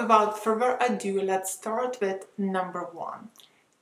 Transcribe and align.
without 0.00 0.42
further 0.42 0.78
ado, 0.80 1.20
let's 1.20 1.52
start 1.52 1.98
with 2.00 2.26
number 2.38 2.88
one 2.92 3.28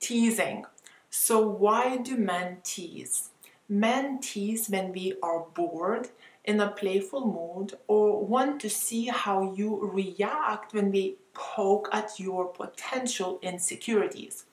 teasing. 0.01 0.65
So, 1.11 1.47
why 1.47 1.97
do 1.99 2.17
men 2.17 2.59
tease? 2.63 3.31
Men 3.69 4.21
tease 4.21 4.69
when 4.69 4.93
we 4.93 5.15
are 5.23 5.41
bored, 5.55 6.09
in 6.45 6.61
a 6.61 6.71
playful 6.71 7.27
mood, 7.27 7.75
or 7.89 8.25
want 8.25 8.61
to 8.63 8.71
see 8.71 9.07
how 9.07 9.53
you 9.55 9.79
react 9.93 10.73
when 10.73 10.91
we 10.91 11.17
poke 11.35 11.89
at 11.93 12.19
your 12.19 12.47
potential 12.47 13.39
insecurities. 13.43 14.47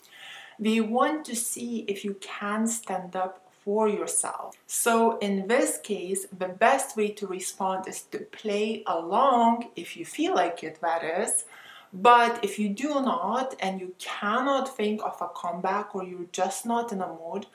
We 0.59 0.81
want 0.81 1.25
to 1.25 1.35
see 1.35 1.85
if 1.87 2.03
you 2.03 2.15
can 2.19 2.67
stand 2.67 3.15
up 3.15 3.44
for 3.65 3.89
yourself. 3.89 4.55
So, 4.67 5.17
in 5.17 5.47
this 5.47 5.79
case, 5.79 6.27
the 6.37 6.47
best 6.47 6.95
way 6.95 7.09
to 7.09 7.27
respond 7.27 7.87
is 7.87 8.03
to 8.11 8.19
play 8.19 8.83
along 8.85 9.69
if 9.75 9.97
you 9.97 10.05
feel 10.05 10.35
like 10.35 10.63
it, 10.63 10.79
that 10.81 11.03
is. 11.03 11.45
But 11.91 12.43
if 12.43 12.59
you 12.59 12.69
do 12.69 13.01
not 13.01 13.55
and 13.59 13.81
you 13.81 13.95
cannot 13.97 14.75
think 14.75 15.01
of 15.03 15.21
a 15.21 15.29
comeback 15.29 15.95
or 15.95 16.03
you're 16.03 16.31
just 16.31 16.65
not 16.65 16.91
in 16.91 17.01
a 17.01 17.07
mood, 17.07 17.47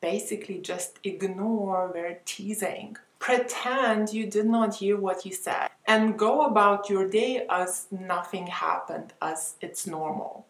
basically 0.00 0.58
just 0.58 0.98
ignore 1.02 1.90
their 1.92 2.20
teasing. 2.24 2.96
Pretend 3.18 4.12
you 4.12 4.26
did 4.26 4.46
not 4.46 4.76
hear 4.76 4.96
what 4.96 5.22
he 5.22 5.32
said 5.32 5.68
and 5.86 6.18
go 6.18 6.46
about 6.46 6.88
your 6.88 7.08
day 7.08 7.46
as 7.50 7.86
nothing 7.90 8.46
happened, 8.46 9.12
as 9.20 9.56
it's 9.60 9.86
normal. 9.86 10.46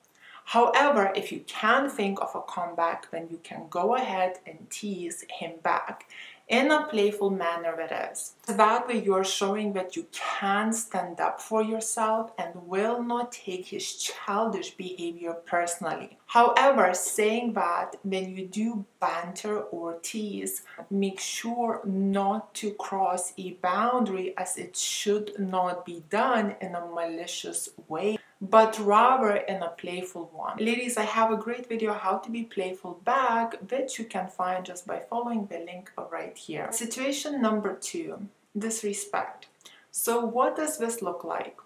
However, 0.51 1.13
if 1.15 1.31
you 1.31 1.45
can 1.47 1.89
think 1.89 2.21
of 2.21 2.35
a 2.35 2.41
comeback, 2.41 3.09
then 3.13 3.29
you 3.31 3.39
can 3.45 3.69
go 3.71 3.95
ahead 3.95 4.41
and 4.45 4.69
tease 4.69 5.25
him 5.31 5.53
back 5.63 6.11
in 6.49 6.73
a 6.73 6.89
playful 6.89 7.31
manner 7.31 7.81
it 7.81 7.93
is. 8.11 8.35
That 8.49 8.89
way 8.89 9.01
you're 9.01 9.23
showing 9.23 9.75
that 9.75 9.95
you 9.95 10.09
can 10.11 10.73
stand 10.73 11.21
up 11.21 11.41
for 11.41 11.63
yourself 11.63 12.33
and 12.37 12.67
will 12.67 13.01
not 13.01 13.31
take 13.31 13.67
his 13.67 13.95
childish 13.95 14.73
behavior 14.73 15.35
personally. 15.35 16.19
However, 16.31 16.95
saying 16.95 17.55
that 17.55 17.97
when 18.05 18.37
you 18.37 18.47
do 18.47 18.85
banter 19.01 19.63
or 19.63 19.99
tease, 20.01 20.63
make 20.89 21.19
sure 21.19 21.81
not 21.85 22.55
to 22.55 22.71
cross 22.75 23.33
a 23.37 23.55
boundary 23.55 24.37
as 24.37 24.57
it 24.57 24.77
should 24.77 25.33
not 25.41 25.85
be 25.85 26.05
done 26.09 26.55
in 26.61 26.77
a 26.77 26.87
malicious 26.87 27.71
way 27.89 28.19
but 28.41 28.79
rather 28.79 29.37
in 29.37 29.63
a 29.63 29.69
playful 29.69 30.31
one. 30.33 30.57
Ladies, 30.57 30.97
I 30.97 31.03
have 31.03 31.31
a 31.31 31.37
great 31.37 31.69
video 31.69 31.93
how 31.93 32.17
to 32.19 32.31
be 32.31 32.45
playful 32.45 32.95
back, 33.05 33.55
which 33.71 33.99
you 33.99 34.07
can 34.07 34.29
find 34.29 34.65
just 34.65 34.87
by 34.87 35.01
following 35.11 35.45
the 35.47 35.59
link 35.59 35.93
right 36.11 36.39
here. 36.39 36.73
Situation 36.73 37.43
number 37.43 37.75
two, 37.75 38.29
disrespect. 38.57 39.49
So 39.91 40.25
what 40.25 40.57
does 40.57 40.79
this 40.79 41.03
look 41.03 41.23
like? 41.23 41.59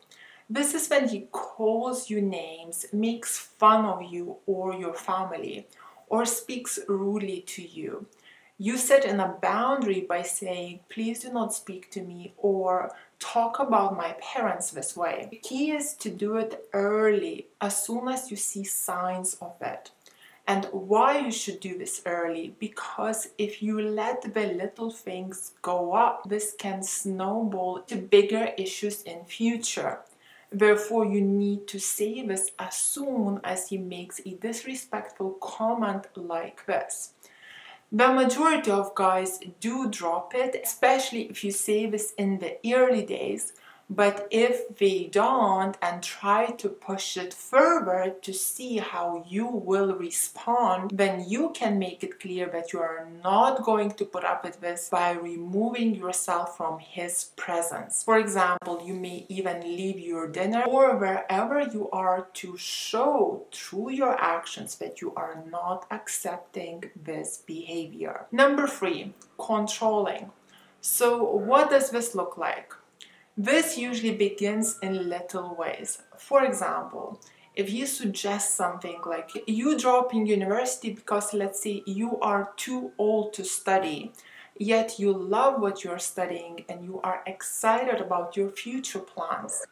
This 0.48 0.74
is 0.74 0.88
when 0.88 1.08
he 1.08 1.28
calls 1.32 2.10
you 2.10 2.20
names, 2.20 2.86
makes 2.92 3.38
fun 3.38 3.84
of 3.86 4.02
you 4.02 4.36
or 4.46 4.74
your 4.74 4.92
family, 4.92 5.66
or 6.08 6.26
speaks 6.26 6.78
rudely 6.86 7.40
to 7.46 7.62
you. 7.66 8.06
You 8.58 8.76
set 8.76 9.04
in 9.04 9.18
a 9.20 9.36
boundary 9.40 10.02
by 10.02 10.22
saying, 10.22 10.80
please 10.88 11.20
do 11.20 11.32
not 11.32 11.54
speak 11.54 11.90
to 11.90 12.02
me, 12.02 12.34
or 12.36 12.92
talk 13.18 13.58
about 13.58 13.96
my 13.96 14.14
parents 14.20 14.70
this 14.70 14.96
way. 14.96 15.28
The 15.30 15.38
key 15.38 15.72
is 15.72 15.94
to 15.94 16.10
do 16.10 16.36
it 16.36 16.68
early, 16.72 17.48
as 17.60 17.84
soon 17.84 18.06
as 18.08 18.30
you 18.30 18.36
see 18.36 18.64
signs 18.64 19.34
of 19.40 19.54
it. 19.60 19.90
And 20.46 20.66
why 20.72 21.20
you 21.20 21.32
should 21.32 21.58
do 21.58 21.78
this 21.78 22.02
early? 22.04 22.54
Because 22.60 23.30
if 23.38 23.62
you 23.62 23.80
let 23.80 24.34
the 24.34 24.46
little 24.46 24.90
things 24.90 25.52
go 25.62 25.94
up, 25.94 26.28
this 26.28 26.54
can 26.56 26.82
snowball 26.82 27.80
to 27.88 27.96
bigger 27.96 28.52
issues 28.58 29.02
in 29.02 29.24
future. 29.24 30.00
Therefore, 30.54 31.04
you 31.04 31.20
need 31.20 31.66
to 31.66 31.80
say 31.80 32.24
this 32.24 32.52
as 32.60 32.76
soon 32.76 33.40
as 33.42 33.68
he 33.68 33.76
makes 33.76 34.20
a 34.20 34.34
disrespectful 34.34 35.32
comment 35.40 36.06
like 36.14 36.64
this. 36.66 37.14
The 37.90 38.12
majority 38.12 38.70
of 38.70 38.94
guys 38.94 39.40
do 39.58 39.90
drop 39.90 40.32
it, 40.32 40.60
especially 40.62 41.22
if 41.22 41.42
you 41.42 41.50
say 41.50 41.86
this 41.86 42.12
in 42.16 42.38
the 42.38 42.56
early 42.72 43.04
days 43.04 43.52
but 43.90 44.26
if 44.30 44.76
they 44.78 45.04
don't 45.04 45.76
and 45.82 46.02
try 46.02 46.46
to 46.52 46.68
push 46.68 47.16
it 47.16 47.34
further 47.34 48.14
to 48.22 48.32
see 48.32 48.78
how 48.78 49.24
you 49.28 49.46
will 49.46 49.94
respond, 49.94 50.90
then 50.94 51.24
you 51.28 51.50
can 51.54 51.78
make 51.78 52.02
it 52.02 52.18
clear 52.18 52.46
that 52.48 52.72
you 52.72 52.80
are 52.80 53.08
not 53.22 53.62
going 53.62 53.90
to 53.92 54.04
put 54.04 54.24
up 54.24 54.44
with 54.44 54.60
this 54.60 54.88
by 54.88 55.12
removing 55.12 55.94
yourself 55.94 56.56
from 56.56 56.78
his 56.78 57.30
presence. 57.36 58.02
For 58.02 58.18
example, 58.18 58.82
you 58.84 58.94
may 58.94 59.26
even 59.28 59.60
leave 59.60 59.98
your 59.98 60.28
dinner 60.28 60.64
or 60.64 60.96
wherever 60.96 61.60
you 61.60 61.90
are 61.90 62.28
to 62.34 62.56
show 62.56 63.44
through 63.52 63.90
your 63.90 64.18
actions 64.20 64.76
that 64.76 65.00
you 65.00 65.12
are 65.14 65.44
not 65.50 65.86
accepting 65.90 66.90
this 66.96 67.42
behavior. 67.46 68.26
Number 68.32 68.66
three, 68.66 69.12
controlling. 69.38 70.30
So, 70.80 71.24
what 71.24 71.70
does 71.70 71.90
this 71.90 72.14
look 72.14 72.36
like? 72.36 72.74
This 73.36 73.76
usually 73.76 74.14
begins 74.14 74.78
in 74.80 75.08
little 75.08 75.56
ways. 75.56 75.98
For 76.16 76.44
example, 76.44 77.20
if 77.56 77.68
you 77.68 77.84
suggest 77.86 78.54
something 78.54 79.00
like 79.04 79.30
you 79.48 79.76
drop 79.76 80.14
in 80.14 80.24
university 80.24 80.92
because 80.92 81.34
let's 81.34 81.60
say 81.60 81.82
you 81.84 82.20
are 82.20 82.52
too 82.56 82.92
old 82.96 83.32
to 83.32 83.44
study, 83.44 84.12
yet 84.56 85.00
you 85.00 85.12
love 85.12 85.60
what 85.60 85.82
you're 85.82 85.98
studying 85.98 86.64
and 86.68 86.84
you 86.84 87.00
are 87.02 87.24
excited 87.26 88.00
about 88.00 88.36
your 88.36 88.50
future 88.50 89.00
plans, 89.00 89.66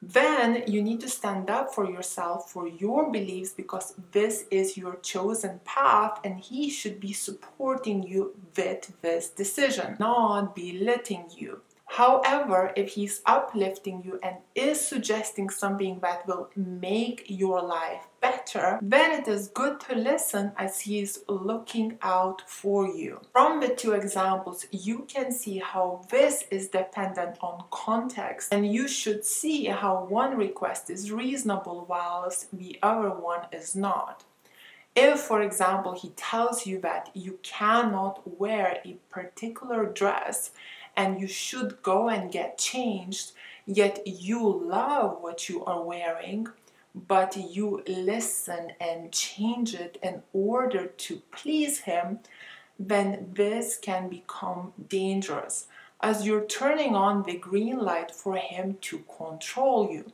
then 0.00 0.62
you 0.68 0.80
need 0.80 1.00
to 1.00 1.08
stand 1.08 1.50
up 1.50 1.74
for 1.74 1.90
yourself, 1.90 2.52
for 2.52 2.68
your 2.68 3.10
beliefs, 3.10 3.50
because 3.50 3.94
this 4.12 4.44
is 4.48 4.76
your 4.76 4.94
chosen 4.96 5.58
path 5.64 6.20
and 6.22 6.38
he 6.38 6.70
should 6.70 7.00
be 7.00 7.12
supporting 7.12 8.04
you 8.04 8.36
with 8.56 8.92
this 9.02 9.28
decision, 9.28 9.96
not 9.98 10.54
belittling 10.54 11.26
you. 11.36 11.62
However, 11.90 12.72
if 12.76 12.90
he's 12.90 13.22
uplifting 13.26 14.02
you 14.04 14.20
and 14.22 14.36
is 14.54 14.86
suggesting 14.86 15.48
something 15.50 15.98
that 16.00 16.26
will 16.26 16.50
make 16.54 17.24
your 17.28 17.62
life 17.62 18.06
better, 18.20 18.78
then 18.82 19.10
it 19.18 19.26
is 19.26 19.48
good 19.48 19.80
to 19.80 19.94
listen 19.96 20.52
as 20.56 20.82
he 20.82 21.00
is 21.00 21.24
looking 21.28 21.98
out 22.02 22.42
for 22.46 22.86
you. 22.86 23.20
From 23.32 23.60
the 23.60 23.74
two 23.74 23.92
examples, 23.92 24.66
you 24.70 25.06
can 25.08 25.32
see 25.32 25.58
how 25.58 26.06
this 26.10 26.44
is 26.50 26.68
dependent 26.68 27.38
on 27.40 27.64
context, 27.70 28.52
and 28.52 28.70
you 28.70 28.86
should 28.86 29.24
see 29.24 29.64
how 29.64 30.04
one 30.04 30.36
request 30.36 30.90
is 30.90 31.10
reasonable 31.10 31.86
whilst 31.88 32.56
the 32.56 32.78
other 32.82 33.10
one 33.10 33.46
is 33.50 33.74
not. 33.74 34.24
If, 34.94 35.20
for 35.20 35.42
example, 35.42 35.92
he 35.92 36.10
tells 36.10 36.66
you 36.66 36.80
that 36.80 37.10
you 37.14 37.38
cannot 37.42 38.38
wear 38.38 38.80
a 38.84 38.98
particular 39.10 39.86
dress 39.86 40.50
and 40.98 41.20
you 41.20 41.28
should 41.28 41.80
go 41.82 42.08
and 42.08 42.32
get 42.32 42.58
changed, 42.58 43.30
yet 43.64 44.02
you 44.04 44.42
love 44.66 45.18
what 45.20 45.48
you 45.48 45.64
are 45.64 45.82
wearing, 45.82 46.48
but 46.92 47.36
you 47.36 47.84
listen 47.86 48.72
and 48.80 49.12
change 49.12 49.74
it 49.74 49.96
in 50.02 50.22
order 50.32 50.88
to 50.88 51.22
please 51.30 51.78
him, 51.80 52.18
then 52.80 53.30
this 53.32 53.78
can 53.80 54.08
become 54.08 54.72
dangerous 54.88 55.66
as 56.00 56.26
you're 56.26 56.44
turning 56.44 56.94
on 56.94 57.22
the 57.22 57.36
green 57.36 57.78
light 57.78 58.10
for 58.10 58.36
him 58.36 58.76
to 58.80 58.98
control 59.16 59.90
you 59.90 60.12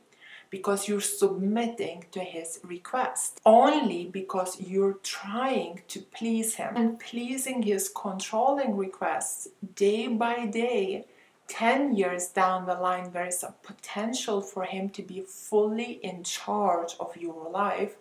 because 0.57 0.87
you're 0.87 1.01
submitting 1.21 2.05
to 2.13 2.21
his 2.21 2.59
request, 2.63 3.41
only 3.45 4.05
because 4.05 4.51
you're 4.61 4.99
trying 5.03 5.81
to 5.89 5.99
please 6.17 6.55
him. 6.55 6.71
And 6.77 6.97
pleasing 6.97 7.61
his 7.61 7.89
controlling 7.89 8.77
requests 8.77 9.49
day 9.75 10.07
by 10.07 10.45
day 10.45 11.05
10 11.49 11.97
years 11.97 12.27
down 12.29 12.65
the 12.65 12.73
line, 12.73 13.11
there 13.11 13.27
is 13.27 13.43
a 13.43 13.53
potential 13.63 14.41
for 14.41 14.63
him 14.63 14.89
to 14.91 15.01
be 15.01 15.19
fully 15.21 15.99
in 16.09 16.23
charge 16.23 16.95
of 17.01 17.17
your 17.17 17.49
life 17.51 17.95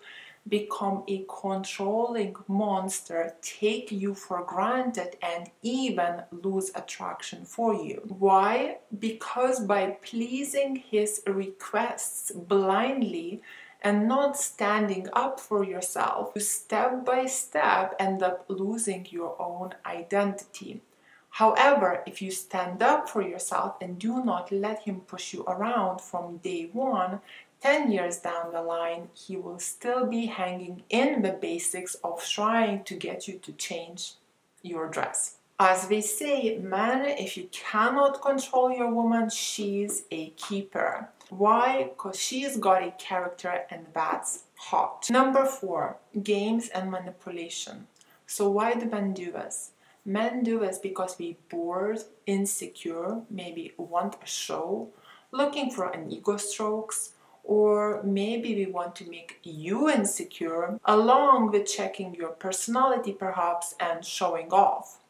become 0.49 1.05
a 1.09 1.25
controlling 1.29 2.37
monster, 2.49 3.35
take 3.41 3.91
you 3.91 4.15
for 4.15 4.43
granted, 4.43 5.17
and 5.23 5.51
even 5.63 6.23
lose 6.31 6.71
attraction 6.75 7.45
for 7.45 7.75
you. 7.75 8.03
Why? 8.07 8.79
Because 8.99 9.61
by 9.61 9.97
pleasing 10.03 10.77
his 10.77 11.23
requests 11.27 12.31
blindly, 12.33 13.43
and 13.85 14.09
not 14.09 14.35
standing 14.39 15.07
up 15.13 15.39
for 15.39 15.63
yourself, 15.63 16.33
you 16.35 16.41
step 16.41 17.05
by 17.05 17.27
step 17.27 17.95
end 17.99 18.23
up 18.23 18.47
losing 18.49 19.07
your 19.11 19.37
own 19.41 19.75
identity. 19.85 20.81
However, 21.29 22.03
if 22.07 22.23
you 22.23 22.31
stand 22.31 22.81
up 22.81 23.09
for 23.09 23.21
yourself 23.21 23.75
and 23.81 23.99
do 23.99 24.25
not 24.25 24.51
let 24.53 24.85
him 24.85 25.01
push 25.01 25.35
you 25.35 25.43
around 25.43 26.01
from 26.01 26.39
day 26.39 26.71
one, 26.73 27.21
10 27.65 27.91
years 27.91 28.19
down 28.19 28.53
the 28.53 28.61
line, 28.61 29.09
he 29.15 29.39
will 29.39 29.59
still 29.59 30.05
be 30.05 30.27
hanging 30.27 30.83
in 30.91 31.23
the 31.23 31.31
basics 31.31 31.95
of 32.05 32.23
trying 32.23 32.85
to 32.85 32.95
get 32.95 33.27
you 33.27 33.39
to 33.39 33.53
change 33.53 34.17
your 34.61 34.87
dress. 34.87 35.37
As 35.59 35.89
we 35.89 36.03
say, 36.03 36.59
man, 36.59 37.07
if 37.07 37.39
you 37.39 37.49
cannot 37.51 38.21
control 38.21 38.71
your 38.71 38.93
woman, 38.93 39.31
she's 39.31 40.05
a 40.11 40.29
keeper. 40.37 41.09
Why? 41.31 41.85
Because 41.85 42.21
she's 42.21 42.59
got 42.59 42.83
a 42.83 42.91
character 42.99 43.63
and 43.71 43.87
that's 43.95 44.43
hot. 44.57 45.07
Number 45.09 45.47
four, 45.47 45.97
games 46.23 46.69
and 46.69 46.91
manipulation. 46.91 47.87
So 48.27 48.51
why 48.51 48.75
do 48.75 48.85
men 48.85 49.15
do 49.15 49.33
this? 49.33 49.71
Men 50.05 50.45
do 50.45 50.59
this 50.59 50.77
because 50.77 51.17
we're 51.19 51.37
bored, 51.49 52.01
insecure, 52.27 53.23
maybe 53.31 53.73
want 53.79 54.17
a 54.23 54.27
show, 54.27 54.91
looking 55.31 55.71
for 55.71 55.89
an 55.89 56.13
ego 56.13 56.37
strokes, 56.37 57.14
or 57.45 58.03
maybe 58.03 58.55
we 58.55 58.67
want 58.67 58.97
to 58.97 59.09
make 59.09 59.39
you 59.43 59.89
insecure 59.89 60.79
along 60.85 61.53
with 61.53 61.67
checking 61.67 62.15
your 62.15 62.31
personality 62.31 63.13
perhaps 63.13 63.75
and 63.79 64.05
showing 64.05 64.51
off. 64.51 65.01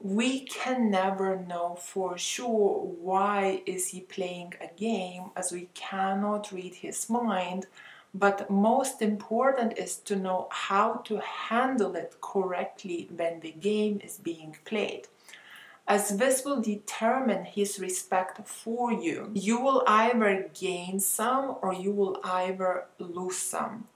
We 0.00 0.40
can 0.40 0.90
never 0.90 1.36
know 1.36 1.76
for 1.80 2.16
sure 2.16 2.80
why 3.00 3.62
is 3.66 3.88
he 3.88 4.00
playing 4.00 4.54
a 4.60 4.68
game 4.78 5.30
as 5.34 5.52
we 5.52 5.68
cannot 5.74 6.52
read 6.52 6.74
his 6.76 7.10
mind 7.10 7.66
but 8.18 8.48
most 8.48 9.02
important 9.02 9.76
is 9.76 9.96
to 9.96 10.16
know 10.16 10.48
how 10.50 11.02
to 11.04 11.20
handle 11.20 11.94
it 11.96 12.16
correctly 12.22 13.08
when 13.14 13.40
the 13.40 13.52
game 13.52 14.00
is 14.02 14.16
being 14.16 14.56
played 14.64 15.06
as 15.88 16.16
this 16.16 16.44
will 16.44 16.60
determine 16.60 17.44
his 17.44 17.78
respect 17.78 18.46
for 18.46 18.92
you. 18.92 19.30
You 19.34 19.60
will 19.60 19.84
either 19.86 20.50
gain 20.58 20.98
some 20.98 21.56
or 21.62 21.72
you 21.72 21.92
will 21.92 22.20
either 22.24 22.86
lose 22.98 23.38
some. 23.38 23.86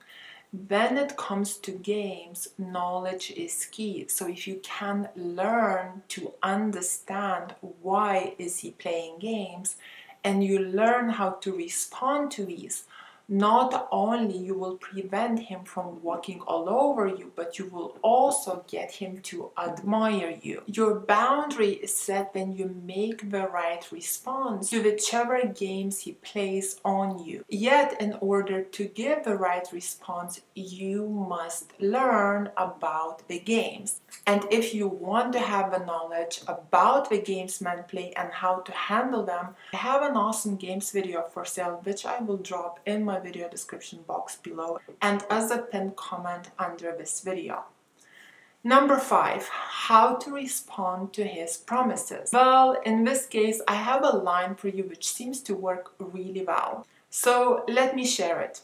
When 0.52 0.98
it 0.98 1.16
comes 1.16 1.56
to 1.58 1.70
games, 1.70 2.48
knowledge 2.58 3.30
is 3.30 3.66
key. 3.66 4.06
So 4.08 4.28
if 4.28 4.48
you 4.48 4.60
can 4.62 5.08
learn 5.14 6.02
to 6.08 6.32
understand 6.42 7.54
why 7.82 8.34
is 8.38 8.58
he 8.58 8.72
playing 8.72 9.20
games 9.20 9.76
and 10.24 10.44
you 10.44 10.58
learn 10.58 11.10
how 11.10 11.30
to 11.42 11.56
respond 11.56 12.30
to 12.32 12.44
these, 12.44 12.84
not 13.30 13.88
only 13.92 14.36
you 14.36 14.54
will 14.54 14.76
prevent 14.76 15.38
him 15.38 15.64
from 15.64 16.02
walking 16.02 16.40
all 16.42 16.68
over 16.68 17.06
you 17.06 17.32
but 17.36 17.58
you 17.58 17.66
will 17.66 17.96
also 18.02 18.64
get 18.66 18.90
him 18.90 19.18
to 19.18 19.50
admire 19.56 20.36
you. 20.42 20.62
Your 20.66 20.94
boundary 20.94 21.74
is 21.74 21.94
set 21.94 22.34
when 22.34 22.52
you 22.52 22.74
make 22.84 23.30
the 23.30 23.46
right 23.48 23.86
response 23.92 24.70
to 24.70 24.82
whichever 24.82 25.46
games 25.46 26.00
he 26.00 26.12
plays 26.12 26.80
on 26.84 27.24
you. 27.24 27.44
Yet 27.48 28.00
in 28.00 28.18
order 28.20 28.62
to 28.62 28.84
give 28.84 29.24
the 29.24 29.36
right 29.36 29.66
response 29.72 30.40
you 30.54 31.08
must 31.08 31.72
learn 31.80 32.50
about 32.56 33.26
the 33.28 33.38
games. 33.38 34.00
And 34.26 34.44
if 34.50 34.74
you 34.74 34.88
want 34.88 35.32
to 35.34 35.38
have 35.38 35.70
the 35.70 35.84
knowledge 35.84 36.40
about 36.48 37.10
the 37.10 37.20
games 37.20 37.60
men 37.60 37.84
play 37.88 38.12
and 38.16 38.32
how 38.32 38.60
to 38.60 38.72
handle 38.72 39.24
them 39.24 39.54
i 39.72 39.76
have 39.76 40.02
an 40.02 40.16
awesome 40.16 40.56
games 40.56 40.90
video 40.90 41.22
for 41.32 41.44
sale 41.44 41.80
which 41.84 42.04
i 42.04 42.18
will 42.20 42.36
drop 42.36 42.80
in 42.86 43.04
my 43.04 43.19
video 43.20 43.48
description 43.48 44.00
box 44.06 44.36
below 44.36 44.78
and 45.00 45.24
as 45.30 45.50
a 45.50 45.58
pinned 45.58 45.96
comment 45.96 46.50
under 46.58 46.94
this 46.96 47.20
video. 47.20 47.64
Number 48.62 48.98
five, 48.98 49.48
how 49.48 50.16
to 50.16 50.32
respond 50.32 51.14
to 51.14 51.24
his 51.24 51.56
promises. 51.56 52.30
Well, 52.32 52.78
in 52.84 53.04
this 53.04 53.24
case, 53.26 53.62
I 53.66 53.76
have 53.76 54.04
a 54.04 54.16
line 54.16 54.54
for 54.54 54.68
you 54.68 54.84
which 54.84 55.08
seems 55.08 55.40
to 55.42 55.54
work 55.54 55.94
really 55.98 56.44
well. 56.44 56.86
So 57.08 57.64
let 57.68 57.96
me 57.96 58.04
share 58.04 58.40
it. 58.40 58.60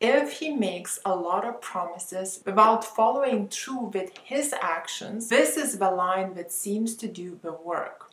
If 0.00 0.38
he 0.38 0.50
makes 0.50 0.98
a 1.04 1.14
lot 1.14 1.44
of 1.44 1.60
promises 1.60 2.40
without 2.46 2.84
following 2.84 3.48
through 3.48 3.90
with 3.92 4.16
his 4.24 4.54
actions, 4.62 5.28
this 5.28 5.58
is 5.58 5.78
the 5.78 5.90
line 5.90 6.34
that 6.34 6.52
seems 6.52 6.94
to 6.96 7.08
do 7.08 7.38
the 7.42 7.52
work. 7.52 8.10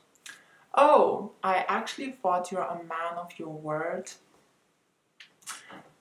Oh, 0.74 1.31
I 1.44 1.63
actually 1.68 2.12
thought 2.12 2.51
you're 2.51 2.62
a 2.62 2.83
man 2.83 3.18
of 3.18 3.39
your 3.39 3.54
word. 3.54 4.12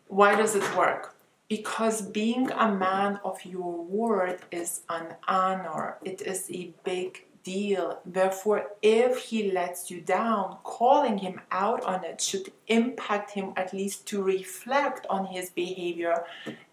Why 0.08 0.36
does 0.36 0.54
it 0.54 0.76
work? 0.76 1.14
Because 1.48 2.02
being 2.02 2.50
a 2.50 2.72
man 2.72 3.20
of 3.24 3.44
your 3.44 3.84
word 3.84 4.40
is 4.50 4.80
an 4.88 5.14
honor, 5.28 5.96
it 6.04 6.22
is 6.22 6.50
a 6.50 6.72
big 6.84 7.26
deal. 7.46 8.00
Therefore, 8.04 8.72
if 8.82 9.18
he 9.18 9.52
lets 9.52 9.88
you 9.88 10.00
down, 10.00 10.56
calling 10.64 11.18
him 11.18 11.40
out 11.52 11.82
on 11.84 12.04
it 12.04 12.20
should 12.20 12.50
impact 12.66 13.30
him 13.30 13.52
at 13.56 13.72
least 13.72 14.04
to 14.08 14.20
reflect 14.20 15.06
on 15.08 15.26
his 15.26 15.50
behavior 15.50 16.24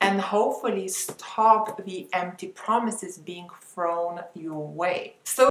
and 0.01 0.19
hopefully 0.19 0.87
stop 0.87 1.85
the 1.85 2.07
empty 2.11 2.47
promises 2.47 3.19
being 3.19 3.47
thrown 3.61 4.21
your 4.33 4.67
way. 4.67 5.15
So 5.23 5.49